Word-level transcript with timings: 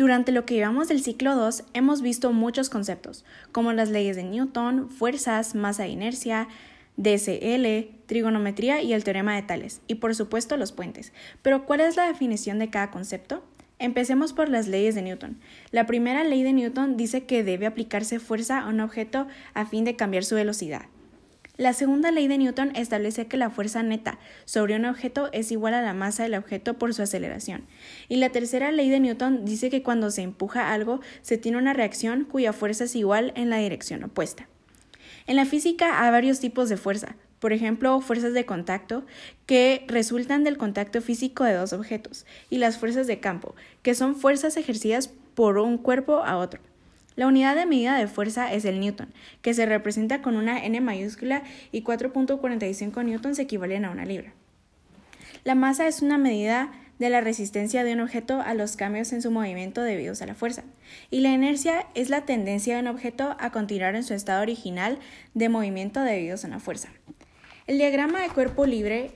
Durante 0.00 0.32
lo 0.32 0.46
que 0.46 0.54
llevamos 0.54 0.88
del 0.88 1.02
ciclo 1.02 1.36
2 1.36 1.64
hemos 1.74 2.00
visto 2.00 2.32
muchos 2.32 2.70
conceptos, 2.70 3.22
como 3.52 3.74
las 3.74 3.90
leyes 3.90 4.16
de 4.16 4.22
Newton, 4.22 4.88
fuerzas, 4.88 5.54
masa 5.54 5.82
de 5.82 5.90
inercia, 5.90 6.48
DSL, 6.96 7.90
trigonometría 8.06 8.80
y 8.80 8.94
el 8.94 9.04
teorema 9.04 9.34
de 9.34 9.42
Tales, 9.42 9.82
y 9.88 9.96
por 9.96 10.14
supuesto 10.14 10.56
los 10.56 10.72
puentes. 10.72 11.12
Pero 11.42 11.66
¿cuál 11.66 11.80
es 11.80 11.96
la 11.96 12.06
definición 12.06 12.58
de 12.58 12.70
cada 12.70 12.90
concepto? 12.90 13.44
Empecemos 13.78 14.32
por 14.32 14.48
las 14.48 14.68
leyes 14.68 14.94
de 14.94 15.02
Newton. 15.02 15.38
La 15.70 15.84
primera 15.84 16.24
ley 16.24 16.42
de 16.44 16.54
Newton 16.54 16.96
dice 16.96 17.26
que 17.26 17.44
debe 17.44 17.66
aplicarse 17.66 18.20
fuerza 18.20 18.60
a 18.60 18.68
un 18.68 18.80
objeto 18.80 19.26
a 19.52 19.66
fin 19.66 19.84
de 19.84 19.96
cambiar 19.96 20.24
su 20.24 20.34
velocidad. 20.34 20.86
La 21.60 21.74
segunda 21.74 22.10
ley 22.10 22.26
de 22.26 22.38
Newton 22.38 22.72
establece 22.74 23.26
que 23.26 23.36
la 23.36 23.50
fuerza 23.50 23.82
neta 23.82 24.18
sobre 24.46 24.76
un 24.76 24.86
objeto 24.86 25.28
es 25.32 25.52
igual 25.52 25.74
a 25.74 25.82
la 25.82 25.92
masa 25.92 26.22
del 26.22 26.36
objeto 26.36 26.78
por 26.78 26.94
su 26.94 27.02
aceleración. 27.02 27.66
Y 28.08 28.16
la 28.16 28.30
tercera 28.30 28.72
ley 28.72 28.88
de 28.88 28.98
Newton 28.98 29.44
dice 29.44 29.68
que 29.68 29.82
cuando 29.82 30.10
se 30.10 30.22
empuja 30.22 30.72
algo 30.72 31.00
se 31.20 31.36
tiene 31.36 31.58
una 31.58 31.74
reacción 31.74 32.24
cuya 32.24 32.54
fuerza 32.54 32.84
es 32.84 32.96
igual 32.96 33.34
en 33.36 33.50
la 33.50 33.58
dirección 33.58 34.02
opuesta. 34.02 34.48
En 35.26 35.36
la 35.36 35.44
física 35.44 36.02
hay 36.02 36.10
varios 36.10 36.40
tipos 36.40 36.70
de 36.70 36.78
fuerza, 36.78 37.16
por 37.40 37.52
ejemplo, 37.52 38.00
fuerzas 38.00 38.32
de 38.32 38.46
contacto, 38.46 39.04
que 39.44 39.84
resultan 39.86 40.44
del 40.44 40.56
contacto 40.56 41.02
físico 41.02 41.44
de 41.44 41.52
dos 41.52 41.74
objetos, 41.74 42.24
y 42.48 42.56
las 42.56 42.78
fuerzas 42.78 43.06
de 43.06 43.20
campo, 43.20 43.54
que 43.82 43.94
son 43.94 44.16
fuerzas 44.16 44.56
ejercidas 44.56 45.08
por 45.34 45.58
un 45.58 45.76
cuerpo 45.76 46.24
a 46.24 46.38
otro. 46.38 46.62
La 47.20 47.26
unidad 47.26 47.54
de 47.54 47.66
medida 47.66 47.98
de 47.98 48.06
fuerza 48.06 48.50
es 48.50 48.64
el 48.64 48.80
newton, 48.80 49.12
que 49.42 49.52
se 49.52 49.66
representa 49.66 50.22
con 50.22 50.36
una 50.36 50.64
n 50.64 50.80
mayúscula 50.80 51.42
y 51.70 51.82
4.45 51.82 53.04
newtons 53.04 53.38
equivalen 53.38 53.84
a 53.84 53.90
una 53.90 54.06
libra. 54.06 54.32
La 55.44 55.54
masa 55.54 55.86
es 55.86 56.00
una 56.00 56.16
medida 56.16 56.72
de 56.98 57.10
la 57.10 57.20
resistencia 57.20 57.84
de 57.84 57.92
un 57.92 58.00
objeto 58.00 58.40
a 58.40 58.54
los 58.54 58.74
cambios 58.76 59.12
en 59.12 59.20
su 59.20 59.30
movimiento 59.30 59.82
debidos 59.82 60.22
a 60.22 60.26
la 60.26 60.34
fuerza, 60.34 60.62
y 61.10 61.20
la 61.20 61.30
inercia 61.30 61.84
es 61.94 62.08
la 62.08 62.24
tendencia 62.24 62.76
de 62.76 62.80
un 62.80 62.88
objeto 62.88 63.36
a 63.38 63.52
continuar 63.52 63.96
en 63.96 64.02
su 64.02 64.14
estado 64.14 64.40
original 64.40 64.98
de 65.34 65.50
movimiento 65.50 66.00
debidos 66.00 66.44
a 66.44 66.48
una 66.48 66.58
fuerza. 66.58 66.88
El 67.66 67.76
diagrama 67.76 68.22
de 68.22 68.30
cuerpo 68.30 68.64
libre 68.64 69.10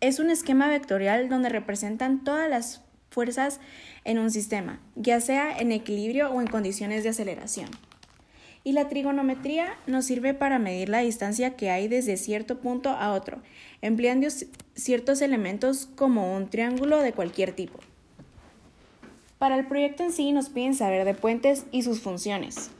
es 0.00 0.20
un 0.20 0.30
esquema 0.30 0.68
vectorial 0.68 1.28
donde 1.28 1.48
representan 1.48 2.22
todas 2.22 2.48
las 2.48 2.85
fuerzas 3.10 3.60
en 4.04 4.18
un 4.18 4.30
sistema, 4.30 4.80
ya 4.94 5.20
sea 5.20 5.56
en 5.56 5.72
equilibrio 5.72 6.30
o 6.30 6.40
en 6.40 6.46
condiciones 6.46 7.02
de 7.02 7.10
aceleración. 7.10 7.68
Y 8.64 8.72
la 8.72 8.88
trigonometría 8.88 9.76
nos 9.86 10.06
sirve 10.06 10.34
para 10.34 10.58
medir 10.58 10.88
la 10.88 10.98
distancia 10.98 11.54
que 11.56 11.70
hay 11.70 11.86
desde 11.88 12.16
cierto 12.16 12.58
punto 12.58 12.90
a 12.90 13.12
otro, 13.12 13.38
empleando 13.80 14.26
ciertos 14.74 15.22
elementos 15.22 15.88
como 15.94 16.36
un 16.36 16.50
triángulo 16.50 17.00
de 17.00 17.12
cualquier 17.12 17.52
tipo. 17.52 17.78
Para 19.38 19.56
el 19.56 19.66
proyecto 19.66 20.02
en 20.02 20.12
sí 20.12 20.32
nos 20.32 20.48
piden 20.48 20.74
saber 20.74 21.04
de 21.04 21.14
puentes 21.14 21.66
y 21.70 21.82
sus 21.82 22.00
funciones. 22.00 22.70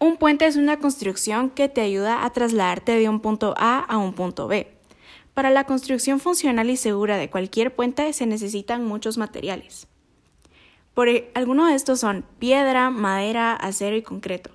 Un 0.00 0.16
puente 0.16 0.46
es 0.46 0.56
una 0.56 0.78
construcción 0.78 1.50
que 1.50 1.68
te 1.68 1.80
ayuda 1.80 2.24
a 2.24 2.30
trasladarte 2.30 2.92
de 2.92 3.08
un 3.08 3.18
punto 3.20 3.54
A 3.58 3.80
a 3.80 3.98
un 3.98 4.12
punto 4.12 4.46
B. 4.46 4.77
Para 5.38 5.50
la 5.50 5.66
construcción 5.66 6.18
funcional 6.18 6.68
y 6.68 6.76
segura 6.76 7.16
de 7.16 7.30
cualquier 7.30 7.72
puente 7.72 8.12
se 8.12 8.26
necesitan 8.26 8.84
muchos 8.84 9.18
materiales. 9.18 9.86
Por 10.94 11.08
e, 11.08 11.30
algunos 11.32 11.68
de 11.68 11.76
estos 11.76 12.00
son 12.00 12.24
piedra, 12.40 12.90
madera, 12.90 13.54
acero 13.54 13.94
y 13.94 14.02
concreto. 14.02 14.50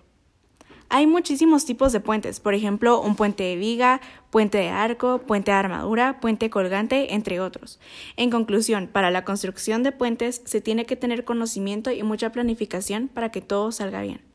Hay 0.90 1.08
muchísimos 1.08 1.64
tipos 1.64 1.94
de 1.94 2.02
puentes, 2.02 2.42
por 2.42 2.54
ejemplo, 2.54 3.00
un 3.00 3.16
puente 3.16 3.44
de 3.44 3.56
viga, 3.56 4.02
puente 4.30 4.58
de 4.58 4.72
arco, 4.72 5.20
puente 5.20 5.52
de 5.52 5.58
armadura, 5.58 6.20
puente 6.20 6.50
colgante, 6.50 7.14
entre 7.14 7.40
otros. 7.40 7.80
En 8.18 8.30
conclusión, 8.30 8.90
para 8.92 9.10
la 9.10 9.24
construcción 9.24 9.84
de 9.84 9.94
puentes 9.94 10.42
se 10.44 10.60
tiene 10.60 10.86
que 10.86 10.98
tener 10.98 11.24
conocimiento 11.24 11.92
y 11.92 12.04
mucha 12.04 12.34
planificación 12.34 13.08
para 13.08 13.32
que 13.32 13.40
todo 13.40 13.72
salga 13.72 14.02
bien. 14.02 14.33